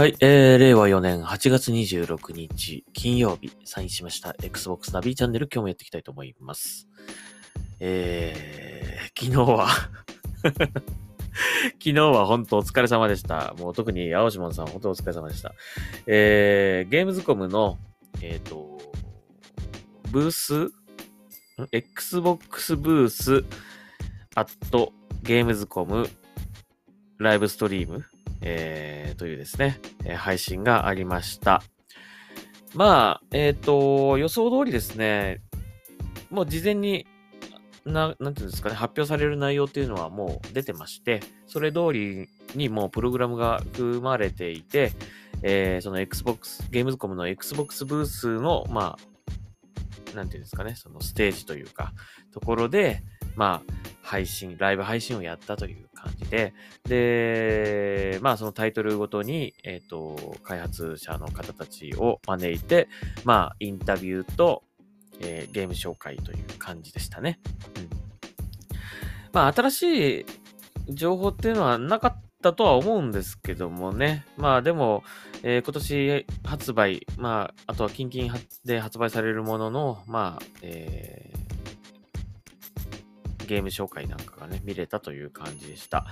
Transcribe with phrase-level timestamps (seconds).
[0.00, 6.88] はい、えー、令和4年8月26日金曜日サインしました Xbox ナビチャンネル今日もやっていきたいと思います。
[7.80, 9.68] えー、昨日は
[10.40, 10.70] 昨
[11.78, 13.54] 日は本当お疲れ様でした。
[13.58, 15.52] もう特に青島さん本当お疲れ様でした。
[16.06, 17.76] えー、ゲームズコムの、
[18.22, 18.78] えっ、と、
[20.10, 20.72] ブース
[21.72, 23.44] ?Xbox ブース、
[24.34, 26.08] アットゲームズコム
[27.18, 28.06] ライブストリーム
[28.42, 31.62] えー、というですね、え配信がありました。
[32.74, 35.42] まあ、えっ、と、予想通りですね、
[36.30, 37.06] もう事前に、
[37.84, 44.92] な、なんていうんですかね、発表される内容っていうのはもう出てまして、それ通りにもうプログラムが組まれていて、
[45.42, 48.96] えーその Xbox、ゲームズコムの Xbox ブースの、ま
[50.12, 51.92] あ、なんていうんですかね、そのステージというか、
[52.32, 53.02] ところで、
[53.36, 62.88] まあ、配信、ライブ配信をやったという感じで、で、まあそのタイトルごとに、えっ、と、開発者の方たちを招いて、
[63.24, 64.62] まあインタビューと、
[65.20, 67.40] えーゲーム紹介という感じでしたね。
[67.76, 67.88] うん。
[69.32, 70.26] まあ新しい
[70.88, 74.24] 情報っていうのはなかったとは思うんですけどもね。
[74.36, 75.04] まあでも、
[75.42, 78.34] えー今年発売、まああとは近々
[78.64, 81.59] で発売されるものの、まあ、えー
[83.50, 86.06] ゲーム紹介なんかがね、見れたという感じでした。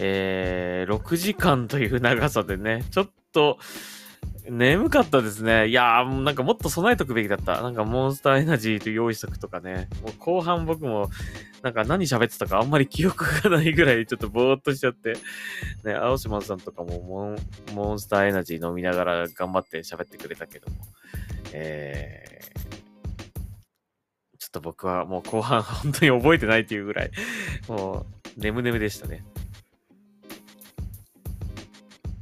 [0.00, 3.58] えー、6時間という長さでね、ちょっと、
[4.50, 5.68] 眠かったですね。
[5.68, 7.62] いやー、もうなんかもっと備えとくべきだった。
[7.62, 9.88] なんかモンスターエナジーと用意しとくとかね。
[10.02, 11.10] もう後半僕も、
[11.62, 15.14] なんか何喋ってたかあんまり記憶がないぐらいちょっとぼーっとしちゃって。
[15.84, 17.36] ね、青島さんとかもモン
[17.72, 20.76] モンスターエナジー飲みながら頑張って喋ってくれたけども。
[21.52, 22.63] えー、
[24.54, 27.10] と僕はもう後半本当に覚えてないっていうぐらい、
[27.68, 28.06] も
[28.38, 29.24] う、眠眠でしたね。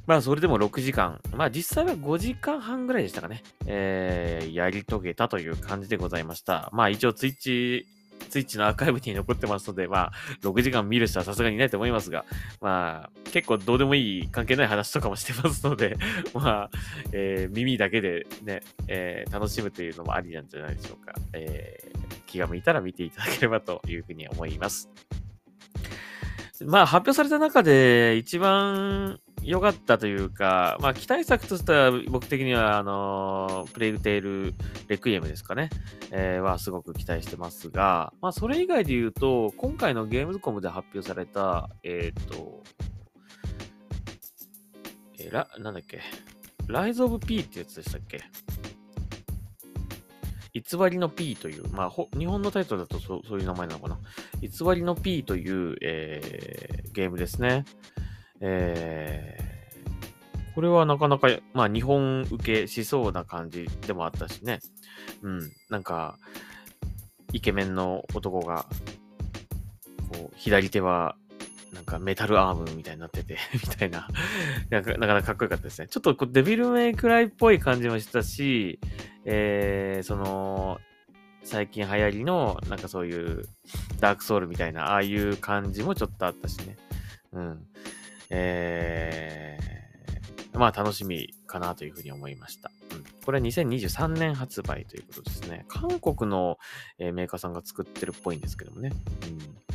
[0.06, 1.20] まあ、それでも6時間。
[1.32, 3.42] まあ、実際は5時間半ぐらいでしたかね。
[3.66, 6.70] えー、やり遂げたという感じでございました。
[6.72, 7.86] まあ、一応、ツイッチ、
[8.28, 12.24] ツイッチのアーカイブに残ってますので、まあ、6時間見る人はさすがにいないと思いますが、
[12.60, 15.96] まあ、結構どうでもいい、関係ない話とかもしてますので、
[16.34, 16.70] まあ、
[17.12, 21.14] えー耳だけでね、えー楽しむというのもありなんじゃないでしょうか。
[21.32, 24.90] えー気が向いたら見ていただければというふうに思います。
[26.64, 34.54] まあ、発表された中で一番良かったというか、まあ、期待作としては僕的には、あのプレイグテール
[34.86, 35.70] レクイエムですかね、
[36.12, 42.62] えーはすごく期待してますが、まあ、それ以外で言うと、今回のゲームズコムで発表された、えっ、と、
[45.18, 46.00] えーラ、なんだっけ、
[46.68, 48.20] ライズ・オブ・ピーってやつでしたっけ。
[50.52, 53.98] 偽りの P という、まあ、ほ日本のタイトルだとそうそういう名前なのかな。
[54.40, 57.64] 偽りの P という、えーゲームですね。
[58.40, 59.52] えー
[60.54, 64.60] これはなかなか、まあ、日本受けしそうな感じでもあったしね。
[65.22, 65.52] うん。
[65.70, 66.18] なんか、
[67.32, 68.66] イケメンの男が、
[70.12, 71.16] こう、左手は、
[71.72, 74.06] なんかメタルアームみたいになってて、 みたいな。
[74.70, 75.88] なんかなかなかかっこよかったですね。
[75.88, 78.78] ちょっとこうデビルメイクライっぽい感じもしたし、
[79.24, 80.80] えー、その、
[81.44, 83.48] 最近流行りの、なんかそういう、
[84.00, 86.76] ダークソウルみたいな、ああいう感じもちょっとあったしね。
[87.32, 87.66] うん。
[88.28, 92.70] えー、まあ楽しみかなというふうに思いました。
[92.94, 93.04] うん。
[93.24, 95.64] これは2023年発売ということですね。
[95.68, 96.58] 韓国の、
[96.98, 98.92] えーメーカーさんが作ってるっぽいんですけどもね。
[99.26, 99.71] うん。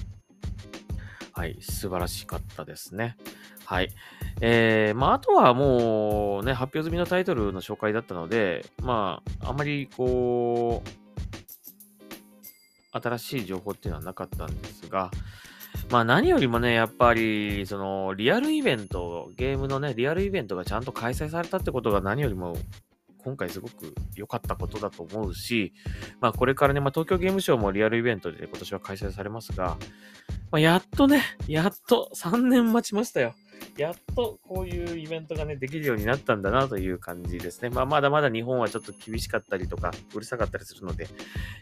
[1.38, 3.16] はい、素晴らしかったですね。
[3.64, 3.90] はい。
[4.42, 10.90] えー、まあ、あとはもうね、発表済みのタイトルの紹介だったので、まあ、あまりこう、
[13.00, 15.12] 新しい情報っていうのはなかったんですが、
[15.92, 22.58] まあ何よりもね、やっぱり、その、リアルイベント、ゲームのね、リアルイベントがちゃんと開催されたってことが何よりも、
[23.20, 25.74] 今回すごく良かったことだと思うし、
[26.20, 29.78] まあこれからね、まあ東京ゲームショウもリアルイベントで今年は開催されますが、
[30.52, 33.34] まあやっとね、やっと3年待ちましたよ。
[33.76, 37.70] やっとこういうイベントがね、できるようになったんだなという感じですね。
[37.70, 41.08] まあまだまだ日本はちょっと厳しかったりとか、うるさかったりするので、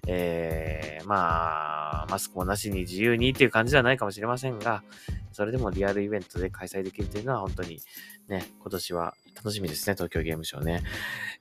[0.07, 4.83] えー、まあ、マスクもなしに自由にっていう感じではないかもしれませんが、
[5.31, 7.79] それでもリアルイベントで開催できるというのは本当に
[8.27, 10.83] ね、今年は楽しみですね、東京ゲームショウね。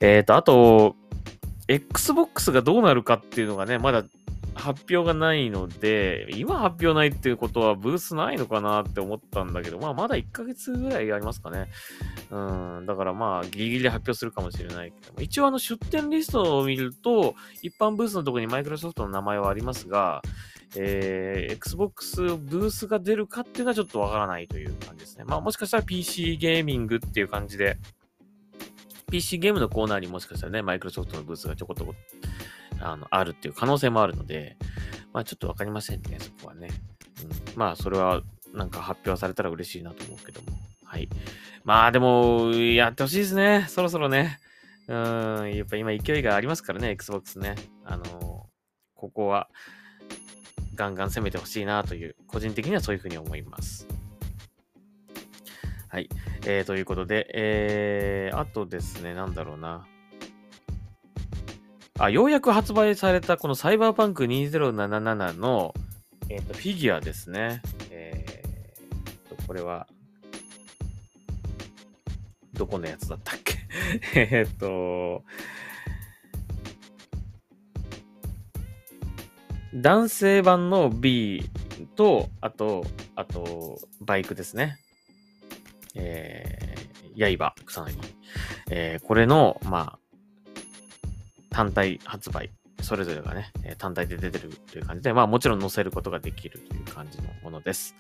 [0.00, 0.96] えーと、あと、
[1.68, 4.04] Xbox がどうなるかっていうのがね、まだ
[4.54, 11.68] 発表がないので、今発表ないっていうことはブースないのかなって思ったんだけど、まあまだ1ヶ月ぐらいありますかね。
[12.30, 12.38] う
[12.80, 20.22] ん、だからまあギリギリで発表するかもしれないけども、一応あの出展リストを見ると、一般ブースのところにマイクロソフトの名前はありますが、
[20.76, 25.24] えー、Xbox ブースが出るかっていうのはちょっとわからないという感じですね。
[25.24, 27.76] まあもしかしたら PC ゲーミングっていう感じで、
[29.10, 31.94] PC ゲームのコーナーにもしかしたらね、マイクロソフトのブースがちょこっと
[32.80, 34.56] あのあるっていう可能性もあるので、
[35.12, 36.68] まあちょっとわかりませんね、そこはね。
[37.22, 38.22] うん、まあそれは
[38.52, 40.58] なんか発表されたら嬉しいなと思うけども。
[40.84, 41.08] はい。
[41.64, 43.66] まあでも、やってほしいですね。
[43.68, 44.38] そろそろね。
[44.86, 47.56] うん、やっぱ今勢いがありますからね、Xbox ね。
[47.84, 48.08] あのー、
[48.94, 49.48] ここは、
[50.74, 53.88] ガンガン攻めてほしいなという、個人的にはそういうふうに思います。
[55.88, 56.08] はい。
[56.46, 59.86] えー、ということで、えー、あとですね、なんだろうな。
[61.98, 65.74] あ、ようやく発売されたこのサイバーパンク2077の、
[66.28, 67.62] えっ、ー、と、フィギュアですね。
[67.90, 69.86] えー、と、これは、
[72.52, 73.58] どこのやつだったっけ？
[74.14, 75.22] えっと、
[79.72, 81.48] 男性版の B
[81.94, 84.78] と、あと、あと、バイクですね。
[85.94, 87.96] えー、刃、草薙。
[88.70, 89.98] えー、これの、まあ、
[91.54, 92.50] 単体発売、
[92.82, 97.94] それぞれがね、単体で出てるという感じで、まあもちろん載せることができるという感じのものです。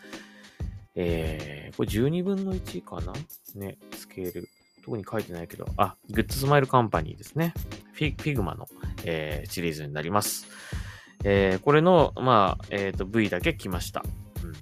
[0.96, 3.12] えー、これ12分の1かな？
[3.54, 4.48] ね、スケール。
[4.84, 7.54] 特に書いてないけど、あ、グッドスマイルカンパニーですね。
[7.92, 8.66] フィ、figma の、
[9.04, 10.48] えー、シリーズになります。
[11.22, 14.02] えー、これの、まあ、えっ、ー、と、V だけ来ました。
[14.42, 14.52] うん。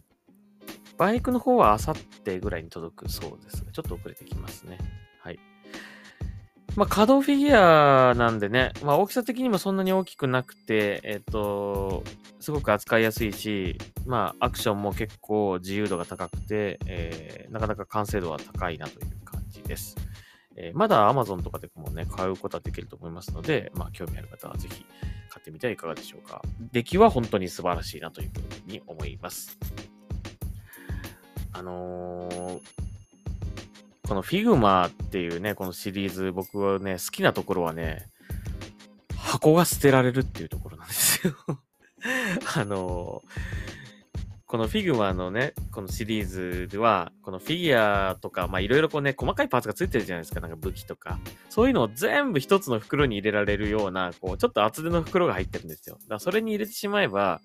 [0.99, 4.77] バイクの方はあさってぐらいに届くそうですが、ちょっと遅れてきますね。
[6.75, 12.03] まあ、可動フィギュアなんでね、まあ、大きさ的にもそんなに大きくなくて、えっ、と、
[12.41, 13.77] すごく扱いやすいし、
[14.07, 19.97] まあ、アクションも結構自由度が高くて、えー、なかなか完成度は高いなという感じです。
[20.57, 24.85] えー、まだ Amazon とかでもね、買うことはできると思いますので、まあ、興味ある方はぜひ
[25.29, 26.43] 買ってみてはいかがでしょうか。
[26.73, 29.59] 出来は本当に素晴らしいなというふうに思います。
[31.53, 32.61] あのー、
[34.13, 38.11] この Figma っていうね、このシリーズ、僕はね、好きなところはね、
[39.17, 41.35] 箱が捨てられるっていうところなんですよ。
[42.55, 43.72] あのー
[44.53, 51.19] この figma のね、このシリーズでは、このフィギュアとか、まあいろいろこうね、細かいパーツがついてるじゃないですか、なんか武器とか。
[51.49, 55.97] そういうのを全部一つの袋に入れられるような、こう、ちょっと厚手の袋が入ってるんですよ。
[56.03, 57.41] だからそれに入れてしまえば、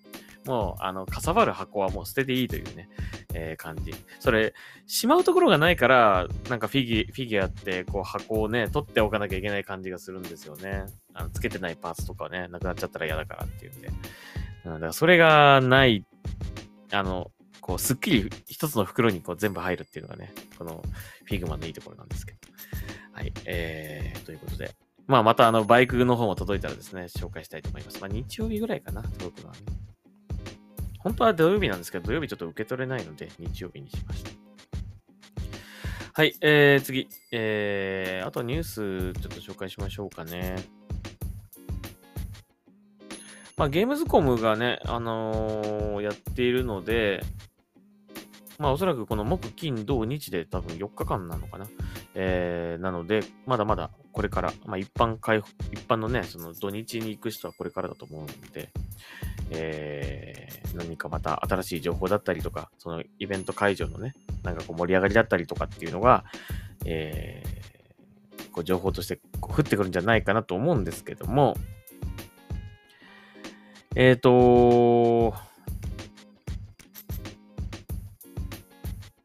[0.45, 2.89] もう、あの、かさばる箱はもう捨てていいというね、
[3.33, 3.95] えー、感じ。
[4.19, 4.53] それ、
[4.85, 10.87] しまうところがないから、なんかフィギュフィギュアって、こう、箱をね、取っておかなきゃいけない感じがするんですよね。
[11.13, 13.87] あの、つけてないパーツとかね、なくなっちゃったら嫌だからっていうんで。
[14.73, 16.03] だからそれがない
[16.91, 17.31] あの、
[17.61, 20.83] こう、すっきり一つの袋にこう全部入るっていうのがね、この
[21.25, 22.39] figma のいいところなんですけど。
[23.11, 23.33] はい。
[23.45, 24.75] えー、ということで。
[25.07, 27.99] まあ、またあの、バイクの方も届いたらですね、紹介したいと思います。
[27.99, 29.61] まあ、日曜日ぐらいかな、届くのはね。
[30.99, 34.31] 本当は土曜日なんですけど、土曜日ちょっと受け取れないので、日曜日にしました。
[36.13, 37.07] はい、えー、次。
[37.31, 40.55] えー、あとニュースちょっと紹介しましょうかね。
[43.57, 47.23] まあ、 Gamescom がね、あのー、やっているので、
[48.59, 51.65] まあ、おそらくこの木、金、土、日で多分4日間なのかな。
[52.13, 58.69] えー、なので、まだまだこれから、まあ、一般開放、一般のね、その土日に行く人はこれからだと思うので、
[59.49, 66.25] えー、何かまた新しい情報だったりとか、そのイベント会場のね、なんかこう盛り上がりだったりとかっていうのが、
[66.85, 71.55] えー、こう情報として降ってくるんじゃないかなと思うんですけども、
[73.99, 75.33] えっ、ー、と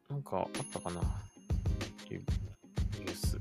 [0.09, 0.99] なんかあったかな。
[2.09, 3.39] ニュース。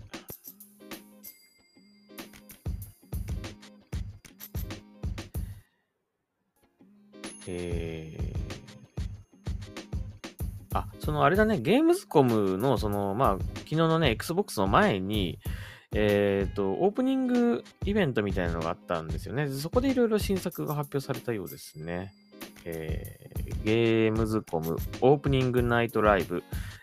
[7.46, 15.38] えー、あ、そのあれだね、ゲームズコムの、その、まあ、昨日のね、Xbox の前に、
[15.94, 19.48] えっ、と、オープニングイベントみたいなのがあったんですよね。
[19.48, 22.14] そこでいろいろ新作が発表されたようですね。
[22.64, 26.42] えー、ゲームズコムオープニングナイトライブ。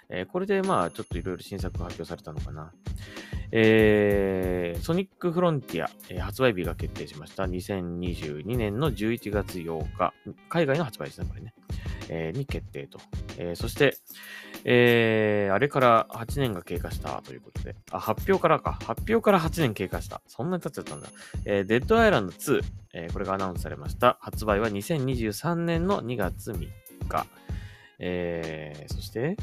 [0.09, 2.71] えー、これでまあちょっといろいろ新作が発表されたのかな。
[3.51, 7.45] えー、ソニックフロンティア、えー、発売日が決定しました。
[7.45, 10.13] 2022年の11月8日。
[10.49, 11.53] 海外の発売ですね、これね。
[12.09, 12.99] えー、に決定と。
[13.37, 13.97] えー、そして、
[14.65, 18.73] えー、あれから8年が経過したということで、あ、発表からか。
[18.73, 20.21] 発表から8年経過した。
[20.27, 21.07] そんなに経っちゃったんだ。
[21.45, 22.61] えー、デッドアイランド2、
[22.93, 24.17] えー、これがアナウンスされました。
[24.21, 26.59] 発売は2023年の2月3
[27.07, 27.25] 日。
[27.99, 29.37] えー、そして、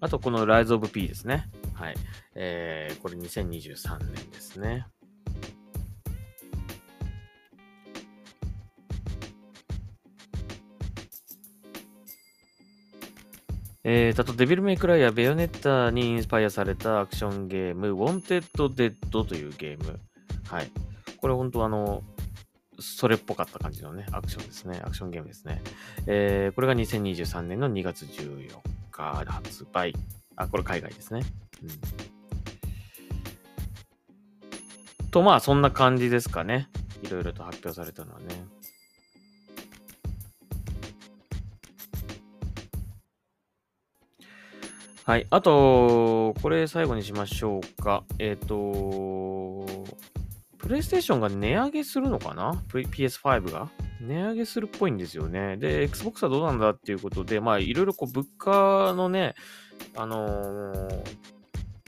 [0.00, 1.48] あとこの Rise of P ですね。
[1.74, 1.94] はい。
[2.34, 4.86] えー、これ2023年ですね。
[13.90, 19.98] えー、あとデビルメイクライやベヨネッタにインスパイアされたアクションゲーム、ウォンテッド・デッドというゲーム。
[20.46, 20.70] はい。
[21.16, 22.02] これ本当あの、
[22.78, 24.80] それっぽかった感じのね、アクションですね。
[24.84, 25.62] アクションゲームですね。
[26.06, 29.94] えー、これが2023年の2月14日発売。
[30.36, 31.22] あ、これ海外ですね。
[31.62, 31.66] う
[35.06, 35.10] ん。
[35.10, 36.68] と、まあ、そんな感じですかね。
[37.02, 38.26] いろいろと発表されたのはね。
[45.04, 45.26] はい。
[45.30, 48.04] あと、これ最後にしましょうか。
[48.18, 49.64] えっ、ー、と、
[50.68, 53.70] プレイステーションが値上げするのかな ?PS5 が？
[54.02, 55.56] 値上げするっぽいんですよね。
[55.56, 59.34] で、Xbox はどうなんだっていうことで、まあ、いろいろこう、物価のね、
[59.96, 61.04] あのー、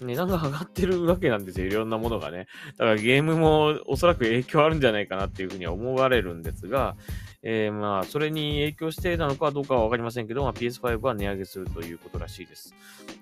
[0.02, 1.66] 値段が上がってるわけなんですよ。
[1.66, 2.47] いろんなものがね。
[2.76, 6.97] だからゲームもおそらく影響あるんじゃないかなっていうふうには思われるんですが、
[7.42, 12.75] えー、まあ、それに影響してなのかどうかはわかりませんけど、まあ、PS5 は値上げするということらしいです。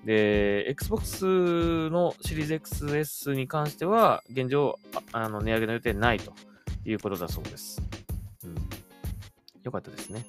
[0.04, 4.78] で、Xbox のシリーズ XS に関しては、現状、
[5.12, 6.32] あの値上げの予定ないと
[6.85, 7.80] いうことだそうです。
[8.44, 8.54] うん。
[9.62, 10.26] よかったですね。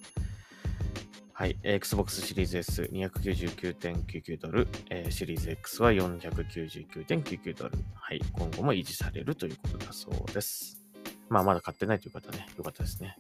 [1.39, 1.55] はい。
[1.63, 7.77] Xbox シリーズ S299.99 ドル、えー、シリーズ X は499.99ドル。
[7.96, 8.19] はい。
[8.34, 10.84] 今後も維持されるということだそうです。
[11.29, 13.17] まあ、まだ買ってないという方ね、よかったですね。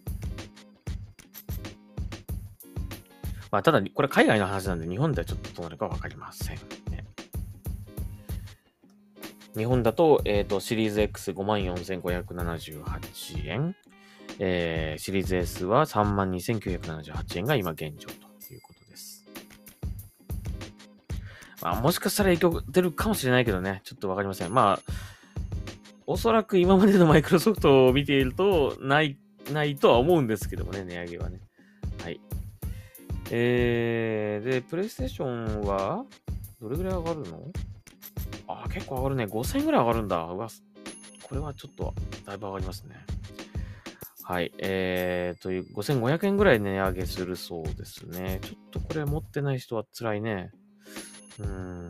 [3.51, 6.57] まあ、ただ、これ海外の話なんで、日本ではちょっとどうなるかわかりません、
[9.55, 13.77] 日本だと、えっ、ー、と、シリーズ X54,578 円。
[14.39, 19.25] えー、シリーズ S は32,978円が今現状ということです。
[21.61, 24.53] まあ、もしかしたら影響出るかもしれないけどね、ちょっとわかりません。
[24.53, 24.79] まあ、
[26.07, 29.17] おそらく今までのマイクロソフトを見ていると、ない、
[29.51, 31.41] ないとは思うんですけどもね、値上げはね。
[32.01, 32.21] はい。
[33.31, 36.05] えー、で、プレイステーションは、
[36.61, 37.51] どれぐらい上がるの？
[38.47, 39.25] あ、結構上がるね。
[39.25, 40.17] 5000円ぐらい上がるんだ。
[40.23, 40.47] うわ、
[41.23, 41.93] これはちょっと、
[42.25, 42.95] だいぶ上がりますね。
[44.29, 44.51] はい。
[44.59, 48.39] えー、という、5500円ぐらい値上げするそうですね。
[48.43, 50.51] ちょっとこれ持ってない人は辛いね。
[51.39, 51.89] うーん。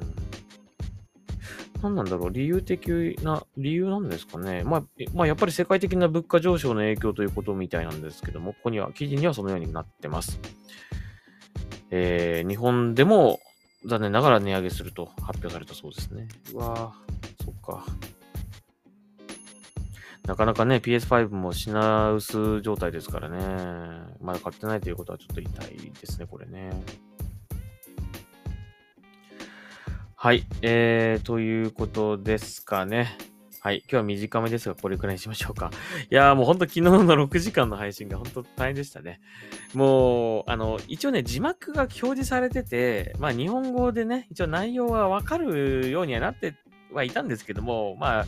[1.84, 4.64] 何なんだろう理由的な、理由なんですかね。
[4.64, 10.40] まあ、まあ、やっぱり世界的な物価上昇の影響ということみたいなんですけども、ここには、記事にはそのようになってます。
[11.92, 13.42] えー、日本でも
[13.86, 16.30] 残念ながら値上げすると発表されたそうですね。
[16.54, 17.86] うわぁ、そっか。
[20.26, 23.38] なかなかね、PS5 も品薄状態ですからね。
[24.22, 26.72] まだ買ってないということはちょっと痛いですね、これね。
[30.16, 30.46] はい。
[30.62, 33.18] えー、ということですかね。
[33.62, 33.80] はい。
[33.80, 35.72] 今日は短めですが、これくらいにしましょうか。
[36.10, 39.20] いやーもうほんと昨日の6時間の配信が本当大変でしたね。
[39.74, 46.54] もう、あの、一応ね、字幕が表示されてて、まあ日本語でね、一応内容はわかるようにはなって
[46.94, 48.26] はいたんですけども、まあ、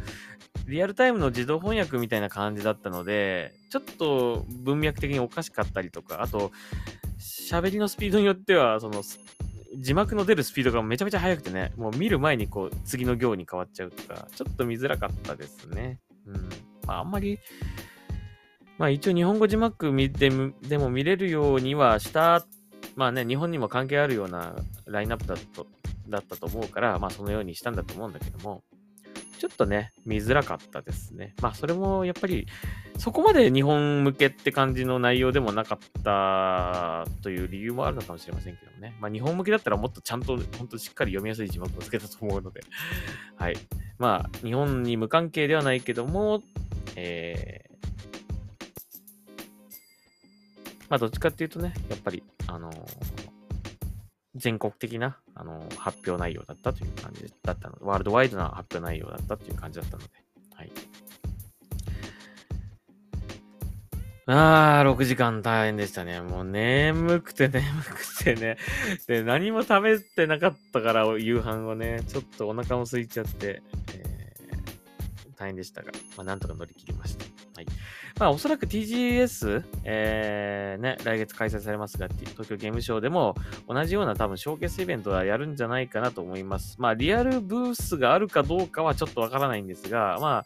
[0.67, 6.51] リアルタイムの自動翻訳みたいな感じだったので、ちょっと文脈的におかしかったりとか、あと、
[7.19, 9.03] 喋りのスピードによっては、その、
[9.77, 15.99] 字幕の出るスピードがめちゃめちゃ速くてね、もう見る前にこう、次の行に変わっちゃうとか、ちょっと見づらかったですね。
[16.25, 16.49] うん。
[16.85, 17.39] まあ、あんまり、
[18.77, 20.31] まあ一応日本語字幕見て
[20.63, 22.43] でも見れるようにはした、
[22.95, 24.55] まあね、日本にも関係あるような
[24.87, 25.67] ラインナップだと
[26.09, 28.63] だったと思うから、まあそのようにしたんだと思うんだけども、
[29.41, 31.33] ちょっとね、見づらかったですね。
[31.41, 32.45] まあそれもやっぱり、
[32.99, 38.95] そこまで日本向けって感じの内容でもなかったという理由もあるのかもしれませんけどね。
[38.99, 42.61] まあ日本向けだったらもっとちゃんと、本当しっかり読みやすい字幕をつけたと思うので、
[43.35, 43.57] はい。
[43.97, 46.43] まあ日本に無関係ではないけども、
[46.95, 47.87] えー、
[50.87, 53.30] まあどっちかっていうとね、やっぱり、あのー
[54.35, 60.09] 全国的なあの発表内容だったという感じだったので、ワールドワイドな発表内容だったという感じだったので、
[60.55, 60.71] はい。
[64.27, 66.21] ああ、6時間大変でしたね。
[66.21, 68.57] もう眠くて眠くてね。
[69.07, 73.61] で、何も食べてなかったから、夕飯をね、ちょっとお腹も空いちゃって、
[73.93, 77.30] えー、大変でしたが、まあ、なんとか乗り切りました。
[78.21, 83.33] まあ、おそらく TGS、えー、ね、来月開催されますが、東京ゲームショウでも
[83.67, 86.75] 同じような多分ショーケースイベントはやるんじゃないかなと思います。
[86.77, 90.45] まあ、リアルブースがあるかどうかはちょっとわからないんですが、ま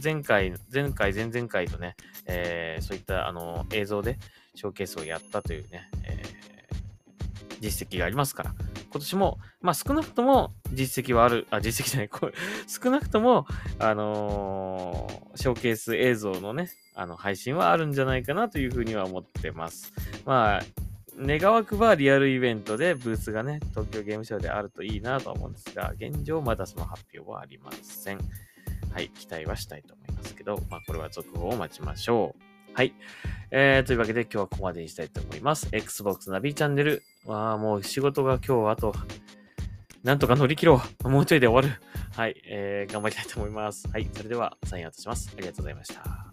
[0.00, 4.16] 前回、前回、前々回とね、えー、そういったあの映像で
[4.54, 8.54] ショーケースをやったというね、えー、実績がありますから、
[8.92, 12.32] 今年も、まあ少なくとも実績はある、あ、実績じゃない、これ
[12.68, 13.48] 少なくとも、
[13.80, 19.92] あのー、ショーケース映像のね、あの、配信はあるんじゃないかなというふうには思ってます。
[20.24, 20.62] まあ、
[21.18, 28.18] 願わくばリアルイベントでブースがね、東京ゲームショウであるといいなとは思うんですが、現状まだその発表はありません。
[28.92, 32.74] はい、期待はしたいと思いますけど、まあこれは続報を待ちましょう。
[32.74, 32.94] はい。
[33.50, 35.68] えー、というわけで今日はここまでにしたいと思います。
[35.72, 37.02] Xbox ナビチャンネル。
[37.26, 38.94] わあ、もう仕事が今日あと、
[40.02, 41.08] なんとか乗り切ろう。
[41.08, 41.80] もうちょいで終わる。
[42.16, 43.88] はい、えー、頑張りたいと思います。
[43.88, 45.30] はい、それではサインアウトします。
[45.36, 46.31] ありがとうございました。